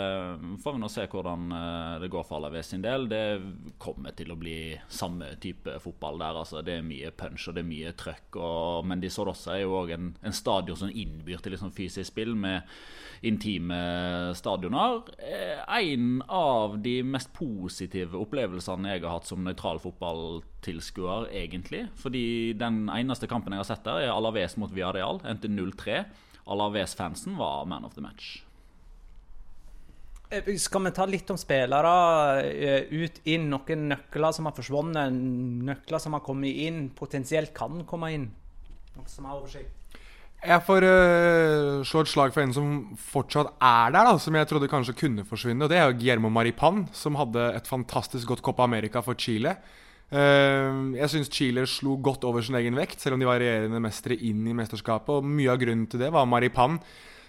eh, 0.00 0.46
får 0.62 0.76
vi 0.76 0.82
nå 0.82 0.90
se 0.92 1.04
hvordan 1.10 1.56
eh, 1.58 1.94
det 2.04 2.10
går 2.12 2.24
for 2.28 2.38
Alaves 2.38 2.72
sin 2.72 2.84
del. 2.84 3.08
Det 3.10 3.24
kommer 3.80 4.16
til 4.16 4.32
å 4.32 4.38
bli 4.40 4.58
samme 4.88 5.34
type 5.42 5.76
fotball 5.84 6.20
der. 6.22 6.40
altså 6.42 6.62
Det 6.64 6.78
er 6.78 6.86
mye 6.86 7.12
punch 7.16 7.50
og 7.50 7.58
det 7.58 7.64
er 7.64 7.72
mye 7.72 7.96
trøkk. 7.98 8.40
Og, 8.40 8.88
men 8.88 9.04
de 9.04 9.12
Sorossa 9.12 9.56
er 9.56 9.66
jo 9.66 9.76
òg 9.82 9.92
en, 9.96 10.12
en, 10.22 10.38
stadion 10.38 10.78
som 10.78 10.92
innbyr 10.92 11.42
til 11.42 11.56
liksom 11.56 11.74
fysisk 11.74 12.12
spill 12.12 12.34
med 12.38 12.64
intime 13.26 13.78
stadioner. 14.38 15.02
Eh, 15.18 15.60
en 15.82 16.22
av 16.28 16.78
de 16.82 17.00
mest 17.02 17.32
positive 17.36 18.18
opplevelsene 18.18 18.94
jeg 18.94 19.04
har 19.04 19.18
hatt 19.18 19.28
som 19.28 19.42
nøytral 19.44 19.82
fotballtilskuer, 20.58 21.28
egentlig. 21.32 21.88
Fordi 21.96 22.52
den 22.54 22.88
eneste 22.88 23.26
kampen 23.26 23.52
jeg 23.52 23.62
har 23.62 23.68
sett 23.68 23.84
der, 23.84 24.00
er 24.08 24.12
Alaves 24.12 24.56
mot 24.56 24.70
Villarreal. 24.72 25.20
Endte 25.24 25.48
0-3. 25.48 26.04
Alaves-fansen 26.46 27.36
var 27.36 27.66
man 27.66 27.84
of 27.84 27.94
the 27.94 28.00
match. 28.00 28.42
Eh, 30.30 30.56
skal 30.58 30.84
vi 30.84 30.90
ta 30.90 31.06
litt 31.06 31.30
om 31.30 31.38
spillere? 31.38 32.42
Eh, 32.44 32.88
ut, 32.90 33.20
inn, 33.24 33.48
noen 33.50 33.88
nøkler 33.88 34.32
som 34.32 34.46
har 34.46 34.54
forsvunnet, 34.54 35.12
nøkler 35.12 35.98
som 35.98 36.12
har 36.12 36.20
kommet 36.20 36.54
inn, 36.54 36.90
potensielt 36.90 37.54
kan 37.54 37.84
komme 37.86 38.12
inn? 38.12 38.30
Noe 38.96 39.08
som 39.08 39.24
har 39.24 39.38
oversikt? 39.38 39.74
Jeg 40.38 40.62
får 40.62 40.84
uh, 40.86 41.80
slå 41.82 42.04
et 42.04 42.10
slag 42.12 42.30
for 42.30 42.44
en 42.44 42.52
som 42.54 42.74
fortsatt 42.94 43.56
er 43.58 43.90
der, 43.90 44.06
da, 44.06 44.12
som 44.22 44.36
jeg 44.38 44.46
trodde 44.46 44.68
kanskje 44.70 44.94
kunne 44.94 45.24
forsvinne. 45.26 45.64
og 45.64 45.72
Det 45.72 45.80
er 45.80 45.88
jo 45.88 45.96
Guillermo 45.98 46.30
Maripan, 46.30 46.84
som 46.94 47.18
hadde 47.18 47.42
et 47.56 47.66
fantastisk 47.66 48.28
godt 48.28 48.44
Copa 48.46 48.62
America 48.62 49.02
for 49.02 49.18
Chile. 49.18 49.56
Uh, 50.08 50.96
jeg 50.96 51.10
syns 51.12 51.28
Chile 51.28 51.66
slo 51.68 51.98
godt 52.00 52.22
over 52.24 52.44
sin 52.44 52.56
egen 52.56 52.78
vekt, 52.78 52.96
selv 53.02 53.16
om 53.16 53.20
de 53.20 53.28
var 53.28 53.42
regjerende 53.42 53.80
mestere 53.84 54.16
inn 54.16 54.46
i 54.48 54.56
mesterskapet. 54.56 55.20
og 55.20 55.28
Mye 55.28 55.52
av 55.52 55.60
grunnen 55.60 55.84
til 55.90 56.00
det 56.00 56.08
var 56.14 56.28
Maripan, 56.28 56.78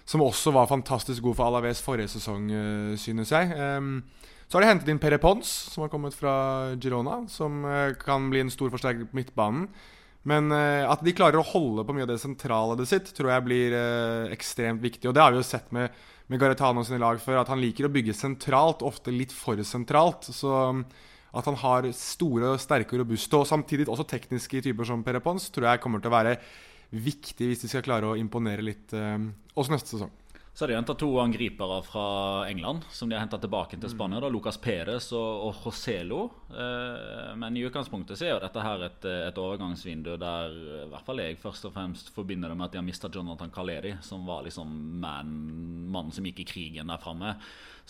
som 0.08 0.24
også 0.24 0.54
var 0.56 0.70
fantastisk 0.70 1.26
god 1.26 1.36
for 1.36 1.50
Alaves 1.50 1.82
forrige 1.84 2.14
sesong, 2.14 2.48
uh, 2.48 2.94
synes 3.00 3.34
jeg. 3.36 3.52
Um, 3.52 4.00
så 4.48 4.56
har 4.56 4.64
de 4.64 4.70
hentet 4.72 4.88
inn 4.90 5.00
Pere 5.02 5.20
Pons, 5.22 5.46
som 5.74 5.84
har 5.84 5.92
kommet 5.92 6.16
fra 6.16 6.32
Girona, 6.80 7.20
som 7.30 7.62
kan 8.00 8.24
bli 8.32 8.40
en 8.42 8.50
stor 8.50 8.72
forsterker 8.72 9.06
på 9.06 9.20
midtbanen. 9.20 9.68
Men 10.26 10.50
uh, 10.50 10.88
at 10.90 11.04
de 11.04 11.14
klarer 11.16 11.38
å 11.38 11.46
holde 11.52 11.84
på 11.86 11.94
mye 11.94 12.08
av 12.08 12.10
det 12.10 12.18
sentrale 12.24 12.80
det 12.80 12.88
sitt, 12.88 13.12
tror 13.14 13.30
jeg 13.34 13.46
blir 13.46 13.76
ekstremt 14.32 14.82
viktig. 14.82 15.04
Og 15.06 15.14
det 15.14 15.22
har 15.22 15.36
vi 15.36 15.38
jo 15.38 15.46
sett 15.46 15.68
med, 15.76 15.92
med 16.32 16.40
Garetano 16.40 16.82
sine 16.82 16.98
lag 17.04 17.20
før, 17.22 17.44
at 17.44 17.52
han 17.52 17.60
liker 17.60 17.86
å 17.86 17.92
bygge 17.92 18.16
sentralt, 18.16 18.82
ofte 18.82 19.12
litt 19.14 19.36
for 19.36 19.60
sentralt. 19.68 20.32
Så 20.32 20.50
at 21.30 21.46
han 21.46 21.58
har 21.62 21.90
store, 21.96 22.56
sterke 22.58 22.96
og 22.96 23.04
robuste, 23.04 23.38
og 23.38 23.48
samtidig 23.48 23.88
også 23.88 24.08
tekniske 24.10 24.64
typer 24.66 24.88
som 24.88 25.04
Perepons, 25.06 25.50
tror 25.54 25.70
jeg 25.70 25.82
kommer 25.82 26.02
til 26.02 26.10
å 26.10 26.16
være 26.16 26.38
viktig 26.90 27.46
hvis 27.46 27.62
de 27.62 27.70
skal 27.70 27.86
klare 27.86 28.08
å 28.10 28.18
imponere 28.18 28.64
litt 28.66 28.94
uh, 28.98 29.14
også 29.54 29.76
neste 29.76 29.94
sesong. 29.94 30.10
Så 30.52 30.64
har 30.64 30.68
de 30.68 30.74
henta 30.76 30.94
to 30.98 31.08
angripere 31.22 31.76
fra 31.86 32.06
England 32.50 32.82
som 32.90 33.08
de 33.08 33.14
har 33.14 33.22
henta 33.22 33.38
tilbake 33.40 33.78
til 33.80 33.88
Spania. 33.92 34.18
Da, 34.20 34.28
Lucas 34.28 34.58
Perez 34.60 35.06
og, 35.14 35.46
og 35.46 35.60
Joselo. 35.64 36.24
Eh, 36.50 37.30
men 37.38 37.56
i 37.56 37.62
utgangspunktet 37.64 38.18
så 38.18 38.26
er 38.26 38.34
jo 38.34 38.42
dette 38.42 38.64
her 38.66 38.84
et, 38.88 39.06
et 39.30 39.40
overgangsvindu 39.40 40.16
der 40.20 40.56
i 40.82 40.88
hvert 40.90 41.06
fall 41.06 41.22
jeg 41.22 41.38
først 41.40 41.64
og 41.70 41.72
fremst 41.78 42.10
forbinder 42.12 42.50
det 42.50 42.58
med 42.58 42.66
at 42.66 42.74
de 42.74 42.80
har 42.82 42.84
mista 42.84 43.08
Jonathan 43.14 43.54
Kaleri, 43.54 43.94
som 44.04 44.26
var 44.28 44.42
liksom 44.44 44.74
mannen 45.00 46.12
som 46.12 46.26
gikk 46.26 46.42
i 46.42 46.48
krigen 46.50 46.90
der 46.90 47.00
framme. 47.00 47.36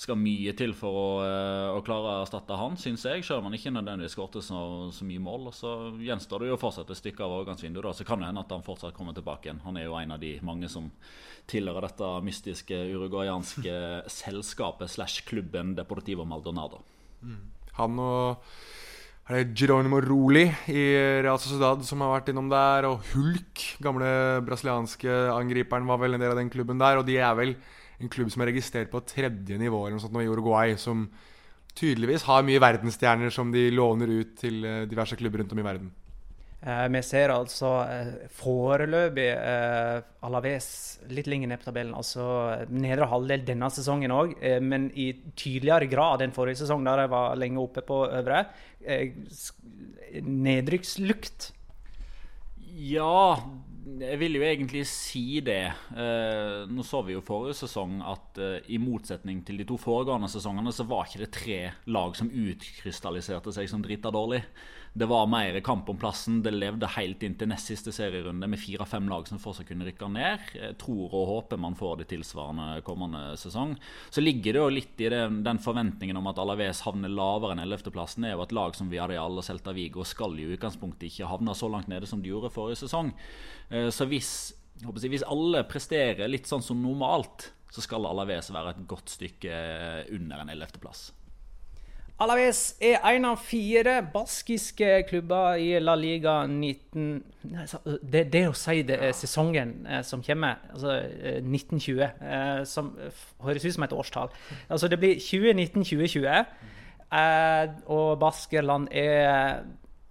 Skal 0.00 0.16
mye 0.16 0.52
til 0.56 0.72
for 0.76 0.96
å, 0.96 1.08
eh, 1.26 1.70
å 1.76 1.82
klare 1.84 2.08
å 2.08 2.22
erstatte 2.22 2.56
han, 2.56 2.78
syns 2.80 3.04
jeg. 3.04 3.24
Selv 3.26 3.42
om 3.42 3.50
han 3.50 3.56
ikke 3.58 3.72
nødvendigvis 3.74 4.16
skåret 4.16 4.40
så, 4.40 4.62
så, 4.96 5.04
mye 5.04 5.20
mål. 5.20 5.50
Og 5.50 5.56
så 5.56 5.72
gjenstår 6.00 6.44
det 6.44 6.50
jo 6.52 6.60
fortsatt 6.60 6.92
et 6.92 7.00
stykke 7.00 7.24
av 7.26 7.34
overgangsvinduet. 7.36 7.98
Så 7.98 8.06
kan 8.08 8.22
det 8.22 8.30
hende 8.30 8.44
at 8.44 8.54
han 8.54 8.64
fortsatt 8.64 8.96
kommer 8.96 9.16
tilbake 9.16 9.50
igjen. 9.50 9.60
Han 9.66 9.76
er 9.76 9.88
jo 9.88 9.98
en 10.00 10.16
av 10.16 10.22
de 10.22 10.32
mange 10.46 10.70
som 10.72 10.88
tilhører 11.50 11.88
dette 11.88 12.10
mystiske 12.24 12.78
uruguayanske 12.94 13.74
selskapet 14.20 14.92
slash 14.92 15.26
klubben 15.28 15.74
Deportivo 15.76 16.24
Maldonado. 16.28 16.80
Mm. 17.20 17.42
Han 17.76 18.00
og 18.00 18.46
er 19.30 19.44
det 19.44 19.58
Geronimo 19.60 20.00
Roli 20.02 20.46
i 20.72 20.84
Real 21.22 21.38
Sociedad 21.38 21.84
som 21.86 22.00
har 22.02 22.16
vært 22.16 22.32
innom 22.32 22.48
der. 22.50 22.88
Og 22.88 23.04
Hulk, 23.12 23.66
gamle 23.84 24.08
brasilianske 24.48 25.18
angriperen, 25.34 25.86
var 25.86 26.00
vel 26.00 26.16
en 26.16 26.24
del 26.24 26.32
av 26.32 26.40
den 26.40 26.50
klubben 26.52 26.80
der. 26.80 27.02
Og 27.02 27.06
de 27.06 27.20
er 27.20 27.36
vel 27.38 27.54
en 28.00 28.12
klubb 28.12 28.30
som 28.32 28.42
er 28.42 28.52
registrert 28.52 28.90
på 28.92 29.02
tredje 29.06 29.58
nivå 29.60 29.84
eller 29.84 29.98
noe 29.98 30.04
sånt 30.04 30.16
nå 30.16 30.24
i 30.24 30.30
Uruguay. 30.30 30.76
Som 30.80 31.08
tydeligvis 31.76 32.26
har 32.28 32.44
mye 32.46 32.62
verdensstjerner 32.62 33.32
som 33.34 33.52
de 33.54 33.68
låner 33.74 34.10
ut 34.20 34.36
til 34.40 34.64
eh, 34.64 34.84
diverse 34.90 35.18
klubber 35.18 35.42
rundt 35.42 35.54
om 35.54 35.62
i 35.62 35.66
verden. 35.66 35.90
Eh, 36.60 36.86
vi 36.92 37.00
ser 37.06 37.32
altså 37.32 37.68
eh, 37.88 38.08
foreløpig 38.36 39.28
eh, 39.32 40.00
Alaves 40.28 40.66
litt 41.08 41.30
lenger 41.30 41.52
ned 41.52 41.62
på 41.62 41.70
tabellen. 41.70 41.94
Altså 41.96 42.26
nedre 42.68 43.08
halvdel 43.08 43.46
denne 43.48 43.70
sesongen 43.72 44.12
òg, 44.12 44.34
eh, 44.44 44.58
men 44.60 44.90
i 44.92 45.12
tydeligere 45.32 45.88
grad 45.92 46.24
enn 46.24 46.36
forrige 46.36 46.60
sesong, 46.64 46.84
da 46.84 46.98
de 47.00 47.08
var 47.12 47.38
lenge 47.40 47.62
oppe 47.62 47.84
på 47.86 48.02
øvre. 48.08 48.44
Eh, 48.84 49.16
nedrykkslukt. 50.20 51.52
Ja, 52.80 53.40
jeg 53.80 54.18
vil 54.20 54.36
jo 54.36 54.44
egentlig 54.44 54.82
si 54.88 55.40
det. 55.44 55.72
Eh, 55.96 56.66
nå 56.68 56.84
så 56.86 57.00
vi 57.06 57.14
jo 57.14 57.24
forrige 57.24 57.60
sesong 57.62 58.00
at 58.04 58.40
eh, 58.40 58.72
i 58.74 58.80
motsetning 58.82 59.42
til 59.46 59.60
de 59.60 59.66
to 59.68 59.78
foregående 59.80 60.28
sesongene, 60.32 60.72
så 60.74 60.86
var 60.88 61.08
ikke 61.08 61.22
det 61.24 61.32
tre 61.36 61.60
lag 61.88 62.16
som 62.18 62.30
utkrystalliserte 62.30 63.54
seg 63.56 63.70
som 63.70 63.84
drita 63.84 64.12
dårlig. 64.14 64.42
Det 64.92 65.06
var 65.06 65.26
mer 65.30 65.60
kamp 65.60 65.88
om 65.88 65.98
plassen. 65.98 66.40
Det 66.42 66.50
levde 66.50 66.88
helt 66.96 67.22
inn 67.22 67.36
til 67.38 67.48
nest 67.52 67.70
siste 67.70 67.92
serierunde 67.94 68.48
med 68.50 68.58
fire-fem 68.58 69.06
lag 69.08 69.28
som 69.28 69.38
fortsatt 69.38 69.68
kunne 69.68 69.86
rykke 69.86 70.08
ned. 70.10 70.48
Jeg 70.56 70.74
tror 70.82 71.14
og 71.14 71.28
håper 71.28 71.60
man 71.62 71.76
får 71.78 72.00
det 72.00 72.08
tilsvarende 72.10 72.82
kommende 72.86 73.36
sesong. 73.38 73.76
Så 74.10 74.24
ligger 74.24 74.56
det 74.56 74.64
jo 74.64 74.72
litt 74.74 75.04
i 75.04 75.12
det, 75.12 75.22
den 75.46 75.62
forventningen 75.62 76.18
om 76.18 76.26
at 76.32 76.40
Alaves 76.42 76.82
havner 76.88 77.12
lavere 77.12 77.54
enn 77.54 77.62
11.-plassen. 77.68 78.26
er 78.26 78.34
jo 78.34 78.42
et 78.42 78.56
lag 78.56 78.74
som 78.74 78.90
Villarreal 78.90 79.38
og 79.38 79.46
Celta 79.46 79.76
Vigo 79.76 80.02
skal 80.02 80.34
jo 80.34 80.50
i 80.50 80.58
utgangspunktet 80.58 81.06
ikke 81.06 81.30
havne 81.30 81.54
så 81.54 81.70
langt 81.70 81.90
nede 81.92 82.10
som 82.10 82.22
de 82.24 82.34
gjorde 82.34 82.50
forrige 82.54 82.82
sesong. 82.82 83.14
Eh, 83.70 83.92
så 83.94 84.08
hvis, 84.10 84.32
hvis 84.82 85.26
alle 85.28 85.62
presterer 85.70 86.26
litt 86.26 86.50
sånn 86.50 86.66
som 86.66 86.82
normalt, 86.82 87.52
så 87.70 87.86
skal 87.86 88.10
Alaves 88.10 88.50
være 88.50 88.74
et 88.74 88.86
godt 88.90 89.14
stykke 89.14 89.54
under 90.18 90.42
en 90.42 90.54
11.-plass. 90.58 91.12
Alaves 92.20 92.74
er 92.84 92.98
en 93.14 93.24
av 93.30 93.38
fire 93.40 93.94
baskiske 94.12 94.88
klubber 95.08 95.56
i 95.56 95.70
La 95.80 95.94
Liga 95.96 96.42
19... 96.44 97.22
Det, 98.04 98.26
det 98.28 98.42
å 98.50 98.52
si 98.56 98.82
det 98.84 98.98
er 99.06 99.14
sesongen 99.16 99.86
eh, 99.88 100.02
som 100.04 100.20
kommer, 100.24 100.58
altså 100.74 100.98
1920, 101.00 102.02
eh, 102.04 102.12
eh, 102.20 102.60
som 102.68 102.92
høres 103.40 103.64
ut 103.64 103.72
som 103.78 103.88
et 103.88 103.96
årstall. 103.96 104.28
Altså 104.68 104.92
Det 104.92 105.00
blir 105.00 105.16
2019-2020, 105.16 106.44
og 107.90 108.10
Baskerland 108.20 108.92
er 108.92 109.64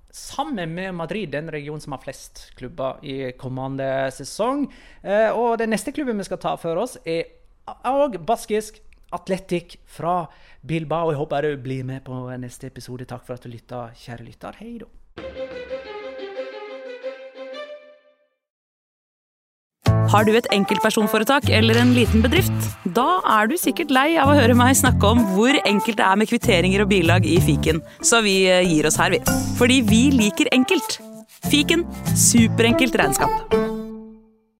sammen 0.09 0.73
med 0.73 0.97
Madrid 0.97 1.29
den 1.31 1.53
regionen 1.53 1.79
som 1.79 1.93
har 1.93 2.01
flest 2.01 2.47
klubber 2.57 2.97
i 3.05 3.29
kommende 3.37 4.09
sesong. 4.11 4.65
Og 5.37 5.59
den 5.61 5.71
neste 5.71 5.93
klubben 5.95 6.17
vi 6.19 6.25
skal 6.27 6.41
ta 6.41 6.57
for 6.59 6.81
oss, 6.81 6.97
er 7.05 7.29
òg 7.85 8.17
baskisk. 8.25 8.81
Atletic 9.15 9.77
fra 9.85 10.27
Bilbao. 10.65 11.11
Jeg 11.11 11.19
håper 11.21 11.47
du 11.47 11.57
blir 11.63 11.83
med 11.87 12.03
på 12.05 12.21
neste 12.37 12.67
episode. 12.67 13.07
Takk 13.09 13.25
for 13.25 13.39
at 13.39 13.45
du 13.45 13.51
lytta, 13.51 13.89
kjære 13.97 14.27
lytter. 14.27 14.59
Hei 14.61 14.77
da. 14.81 14.89
Har 20.09 20.25
du 20.25 20.31
et 20.33 20.47
enkeltpersonforetak 20.55 21.51
eller 21.53 21.77
en 21.77 21.93
liten 21.93 22.23
bedrift? 22.25 22.65
Da 22.97 23.19
er 23.37 23.49
du 23.49 23.55
sikkert 23.61 23.93
lei 23.93 24.07
av 24.17 24.31
å 24.31 24.37
høre 24.39 24.57
meg 24.57 24.73
snakke 24.79 25.05
om 25.05 25.21
hvor 25.35 25.53
enkelt 25.61 25.99
det 26.01 26.07
er 26.07 26.17
med 26.17 26.31
kvitteringer 26.31 26.85
og 26.85 26.89
bilag 26.89 27.29
i 27.29 27.37
fiken, 27.45 27.83
så 28.01 28.23
vi 28.25 28.39
eh, 28.49 28.65
gir 28.65 28.89
oss 28.89 28.97
her, 28.97 29.13
vi. 29.13 29.21
Fordi 29.61 29.81
vi 29.85 30.03
liker 30.17 30.49
enkelt. 30.55 30.97
Fiken 31.45 31.85
superenkelt 32.17 32.97
regnskap. 32.99 33.68